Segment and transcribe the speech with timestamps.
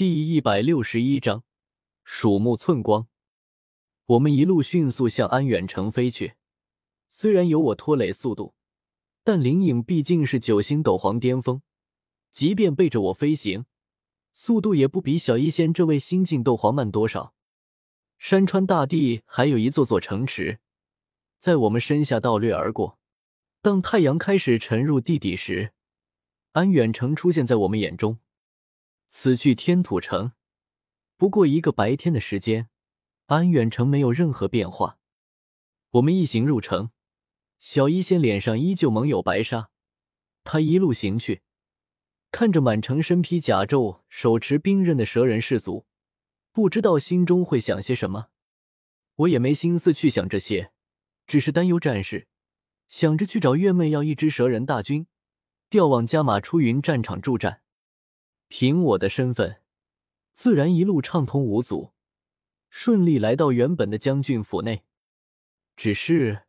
[0.00, 1.44] 第一百六十一章，
[2.04, 3.06] 鼠目寸光。
[4.06, 6.36] 我们一路迅速向安远城飞去，
[7.10, 8.54] 虽然有我拖累速度，
[9.22, 11.60] 但灵影毕竟是九星斗皇巅峰，
[12.30, 13.66] 即便背着我飞行，
[14.32, 17.34] 速度也不比小医仙这位新晋斗皇慢多少。
[18.16, 20.60] 山川大地，还有一座座城池，
[21.38, 22.98] 在我们身下倒掠而过。
[23.60, 25.74] 当太阳开始沉入地底时，
[26.52, 28.18] 安远城出现在我们眼中。
[29.12, 30.34] 此去天土城，
[31.16, 32.68] 不过一个白天的时间，
[33.26, 35.00] 安远城没有任何变化。
[35.90, 36.92] 我们一行入城，
[37.58, 39.70] 小医仙脸上依旧蒙有白纱。
[40.44, 41.42] 他一路行去，
[42.30, 45.86] 看着满城身披甲胄、手持兵刃的蛇人氏族，
[46.52, 48.28] 不知道心中会想些什么。
[49.16, 50.70] 我也没心思去想这些，
[51.26, 52.28] 只是担忧战事，
[52.86, 55.08] 想着去找月妹要一支蛇人大军，
[55.68, 57.62] 调往加马出云战场助战。
[58.52, 59.62] 凭我的身份，
[60.32, 61.92] 自然一路畅通无阻，
[62.68, 64.82] 顺利来到原本的将军府内。
[65.76, 66.42] 只是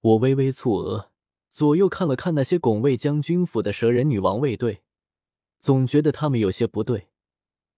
[0.00, 1.12] 我微微蹙额，
[1.50, 4.82] 左右看了看那些拱卫将军府的蛇人女王卫队，
[5.58, 7.10] 总觉得他们有些不对，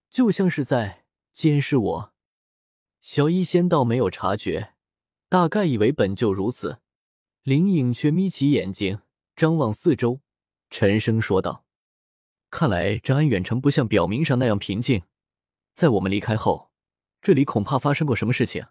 [0.09, 2.13] 就像是在监视我。
[3.01, 4.75] 小医仙倒没有察觉，
[5.27, 6.79] 大概以为本就如此。
[7.43, 9.01] 灵影却眯起眼睛，
[9.35, 10.21] 张望四周，
[10.69, 11.62] 沉声说道。
[12.55, 15.01] 看来这安远城不像表明上那样平静，
[15.73, 16.69] 在我们离开后，
[17.19, 18.67] 这里恐怕发生过什么事情。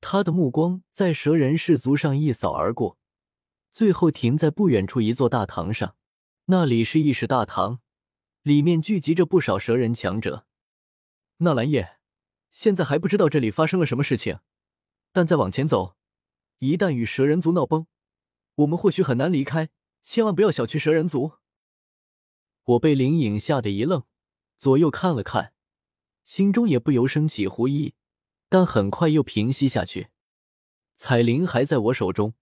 [0.00, 2.96] 他的目光在蛇人氏族上一扫而过，
[3.72, 5.96] 最后停在不远处一座大堂上。
[6.44, 7.80] 那里是议事大堂，
[8.42, 10.46] 里面聚集着不少蛇人强者。
[11.38, 11.96] 纳兰叶，
[12.52, 14.38] 现在还不知道这里发生了什么事情，
[15.12, 15.96] 但再往前走，
[16.60, 17.88] 一旦与蛇人族闹崩，
[18.54, 19.70] 我们或许很难离开。
[20.04, 21.32] 千万不要小觑蛇人族。
[22.64, 24.04] 我被灵影吓得一愣，
[24.56, 25.52] 左右看了看，
[26.24, 27.94] 心中也不由升起狐疑，
[28.48, 30.08] 但很快又平息下去。
[30.94, 32.34] 彩铃还在我手中，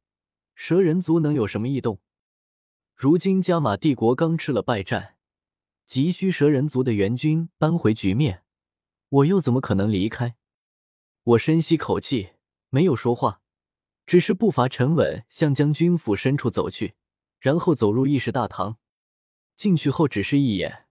[0.54, 2.00] 蛇人族能有什么异动？
[2.94, 5.16] 如今加玛帝国刚吃了败战，
[5.86, 8.44] 急需蛇人族的援军扳回局面，
[9.08, 10.36] 我又怎么可能离开？
[11.24, 12.34] 我深吸口气，
[12.68, 13.40] 没有说话，
[14.06, 16.94] 只是步伐沉稳，向将军府深处走去，
[17.40, 18.78] 然后走入议事大堂。
[19.56, 20.86] 进去后只是一眼，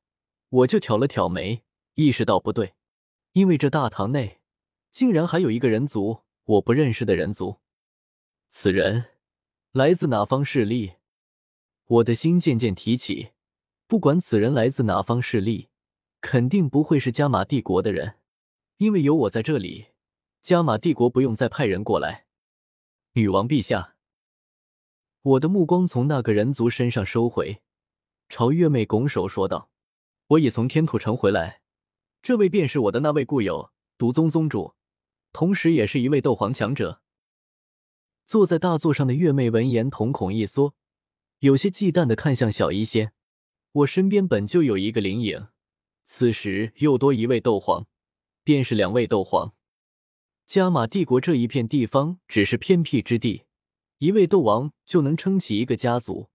[0.49, 1.63] 我就挑了挑眉，
[1.95, 2.75] 意识到不对，
[3.33, 4.41] 因为这大堂内
[4.91, 7.59] 竟然还有一个人族，我不认识的人族。
[8.49, 9.05] 此人
[9.71, 10.93] 来自哪方势力？
[11.85, 13.31] 我的心渐渐提起，
[13.87, 15.69] 不管此人来自哪方势力，
[16.21, 18.15] 肯定不会是加玛帝国的人，
[18.77, 19.87] 因为有我在这里，
[20.41, 22.25] 加玛帝国不用再派人过来。
[23.13, 23.95] 女王陛下，
[25.21, 27.61] 我的目光从那个人族身上收回。
[28.31, 29.69] 朝月妹拱手说道
[30.27, 31.59] ：“我已从天土城回来，
[32.21, 34.73] 这位便是我的那位故友毒宗宗主，
[35.33, 37.01] 同时也是一位斗皇强者。”
[38.25, 40.73] 坐在大座上的月妹闻言，瞳孔一缩，
[41.39, 43.11] 有些忌惮的看向小医仙。
[43.73, 45.49] 我身边本就有一个灵影，
[46.05, 47.85] 此时又多一位斗皇，
[48.45, 49.53] 便是两位斗皇。
[50.47, 53.43] 加玛帝国这一片地方只是偏僻之地，
[53.97, 56.30] 一位斗王就能撑起一个家族。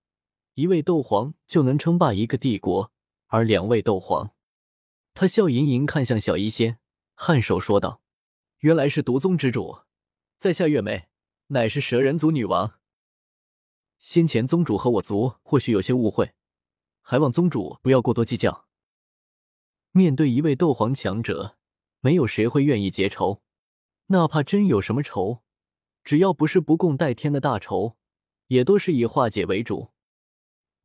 [0.57, 2.91] 一位斗皇就能称霸一个帝国，
[3.27, 4.33] 而两位斗皇，
[5.13, 6.79] 他笑盈盈看向小医仙，
[7.15, 8.01] 颔首说道
[8.61, 9.81] ：“原来是毒宗之主，
[10.39, 11.09] 在下月妹，
[11.49, 12.79] 乃是蛇人族女王。
[13.99, 16.33] 先前宗主和我族或许有些误会，
[17.03, 18.65] 还望宗主不要过多计较。
[19.91, 21.59] 面对一位斗皇强者，
[22.01, 23.43] 没有谁会愿意结仇，
[24.07, 25.43] 哪怕真有什么仇，
[26.03, 27.99] 只要不是不共戴天的大仇，
[28.47, 29.91] 也都是以化解为主。”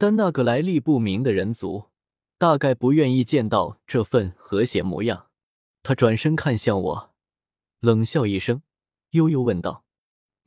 [0.02, 1.92] 但那个来历不明的人族，
[2.40, 5.30] 大概不愿意见到这份和谐模样。
[5.84, 7.14] 他转身看向我，
[7.82, 8.64] 冷笑一声，
[9.12, 9.86] 悠悠问道：“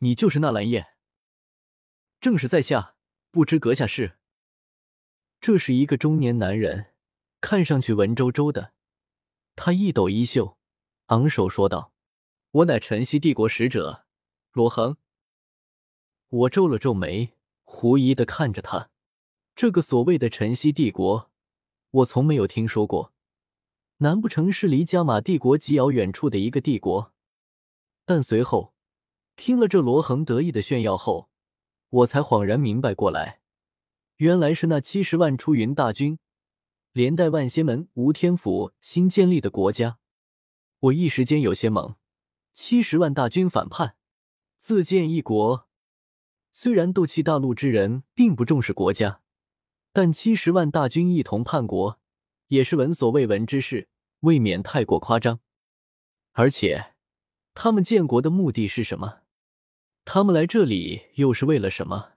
[0.03, 0.89] 你就是纳兰叶
[2.21, 2.97] ？”“正是在下，
[3.31, 4.19] 不知阁下是？”
[5.41, 6.87] 这是一个中年男人，
[7.41, 8.73] 看上去文绉绉的。
[9.55, 10.59] 他一抖衣袖，
[11.07, 11.93] 昂首说道
[12.51, 14.05] ：“我乃晨曦帝国使者，
[14.51, 14.97] 罗恒。”
[16.29, 18.91] 我皱了皱眉，狐疑的看着他。
[19.57, 21.31] 这个所谓的晨曦帝国，
[21.91, 23.13] 我从没有听说过。
[23.99, 27.13] 难不成是离加玛帝国极遥远处的一个帝国？
[28.05, 28.75] 但随后
[29.37, 31.31] 听了这罗恒得意的炫耀后，
[31.89, 33.41] 我才恍然明白过来，
[34.17, 36.19] 原来是那七十万出云大军，
[36.91, 39.99] 连带万仙门、吴天府新建立的国家。
[40.81, 41.95] 我一时间有些懵，
[42.53, 43.97] 七十万大军反叛，
[44.59, 45.69] 自建一国。
[46.53, 49.21] 虽然斗气大陆之人并不重视国家。
[49.95, 52.01] 但七十万大军一同叛国，
[52.49, 53.89] 也是闻所未闻之事，
[54.21, 55.39] 未免太过夸张。
[56.33, 56.95] 而且，
[57.55, 59.21] 他们建国的目的是什么？
[60.05, 62.15] 他们来这里又是为了什么？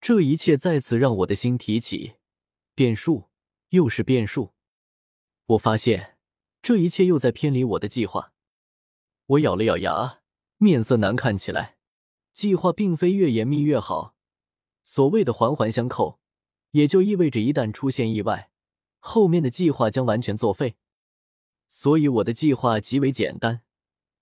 [0.00, 2.14] 这一切再次让我的心提起
[2.74, 3.30] 变数，
[3.68, 4.54] 又是变数。
[5.46, 6.18] 我发现
[6.60, 8.32] 这一切又在偏离我的计划。
[9.26, 10.22] 我咬了咬牙，
[10.56, 11.76] 面色难看起来。
[12.34, 14.16] 计划并非越严密越好，
[14.82, 16.19] 所谓的环环相扣，
[16.72, 18.50] 也就意味着一旦出现意外，
[18.98, 20.76] 后面的计划将完全作废。
[21.68, 23.62] 所以我的计划极为简单，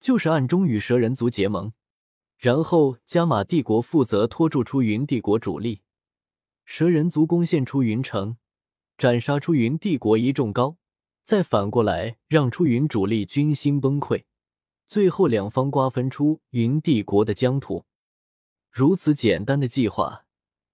[0.01, 1.73] 就是暗中与蛇人族结盟。
[2.37, 5.83] 然后加玛帝国负责拖住出云帝国主力，
[6.65, 8.37] 蛇人族攻陷出云城，
[8.97, 10.77] 斩杀出云帝国一众高，
[11.25, 14.23] 再反过来让出云主力军心崩溃，
[14.87, 17.87] 最后两方瓜分出云帝国的疆土。
[18.71, 20.25] 如此简单的计划，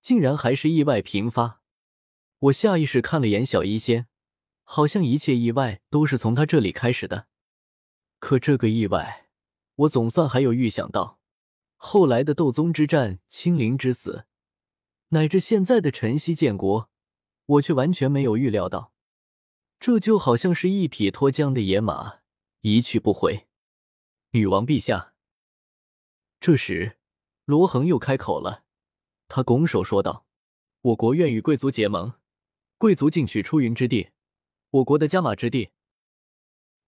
[0.03, 1.63] 竟然还是意外频发。
[2.45, 4.07] 我下意识看了眼小医仙，
[4.65, 7.27] 好像一切意外都是从他这里开始的。
[8.19, 9.29] 可这个意外，
[9.77, 11.19] 我总算还有预想到。
[11.77, 14.27] 后来的斗宗之战、青灵之死，
[15.09, 16.91] 乃至现在的晨曦建国，
[17.47, 18.93] 我却完全没有预料到。
[19.81, 22.21] 这就好像是一匹脱缰的野马，
[22.61, 23.47] 一去不回。
[24.33, 25.15] 女王陛下，
[26.41, 26.99] 这时
[27.47, 28.65] 罗恒又开口了，
[29.29, 30.27] 他拱手说道
[30.83, 32.15] ：“我国愿与贵族结盟，
[32.79, 34.11] 贵族进取出云之地，
[34.71, 35.71] 我国的加马之地。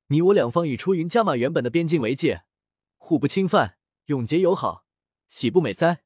[0.09, 2.45] 你我两方以出云加马原本的边境为界，
[2.97, 4.85] 互不侵犯，永结友好。”
[5.29, 6.05] 岂不美哉？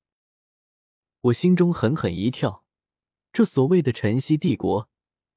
[1.21, 2.65] 我心中狠狠一跳，
[3.31, 4.89] 这所谓的晨曦帝国，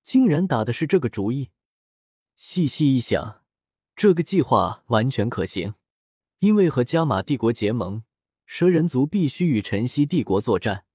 [0.03, 1.49] 竟然打的是这个主意。
[2.37, 3.43] 细细一想，
[3.93, 5.73] 这个计划完全可行，
[6.39, 8.03] 因为和加玛帝国结盟，
[8.45, 10.85] 蛇人族必须与晨曦帝国作战，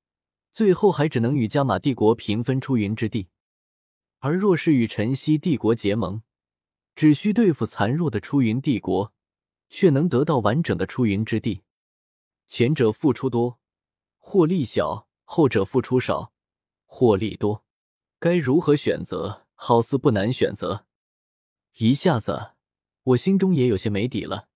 [0.51, 3.29] 最后还只能与加玛帝国平分出云之地。
[4.19, 6.23] 而若是与晨曦帝国结盟，
[6.95, 9.13] 只需对付残弱的出云帝国，
[9.69, 11.63] 却能得到完整的出云之地。
[12.47, 13.61] 前者付出多，
[14.17, 16.33] 获利小；后者付出少，
[16.85, 17.65] 获利多。
[18.19, 19.47] 该如何选择？
[19.55, 20.87] 好似不难选择。
[21.79, 22.53] 一下子，
[23.03, 24.49] 我心中也有些没底了。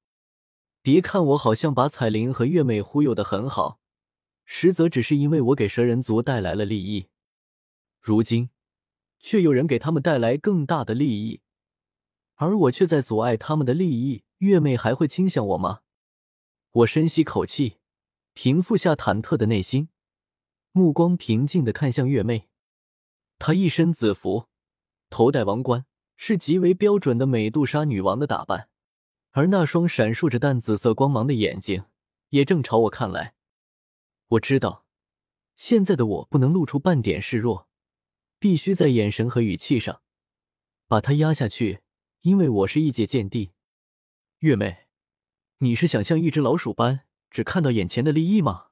[0.80, 3.80] 别看我好像把彩铃和月妹忽悠的很好，
[4.44, 7.08] 实则只是因为我给蛇人族带来了利益。
[8.00, 8.50] 如今，
[9.22, 11.40] 却有人给他们带来更大的利益，
[12.34, 14.24] 而我却在阻碍他们的利益。
[14.38, 15.82] 月妹还会倾向我吗？
[16.72, 17.78] 我深吸口气。
[18.34, 19.90] 平复下忐忑的内心，
[20.72, 22.48] 目光平静的看向月妹。
[23.38, 24.48] 她一身紫服，
[25.10, 25.84] 头戴王冠，
[26.16, 28.70] 是极为标准的美杜莎女王的打扮，
[29.32, 31.84] 而那双闪烁着淡紫色光芒的眼睛
[32.30, 33.34] 也正朝我看来。
[34.28, 34.86] 我知道，
[35.54, 37.68] 现在的我不能露出半点示弱，
[38.42, 40.02] 必须在眼神和语气上
[40.88, 41.82] 把他压下去，
[42.22, 43.52] 因为我是异界剑帝。
[44.40, 44.88] 月妹，
[45.58, 47.02] 你是想像一只老鼠般？
[47.30, 48.70] 只看到眼前的利益吗？